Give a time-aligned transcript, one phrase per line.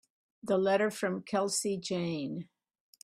[0.41, 2.49] The letter from Kelsey Jane.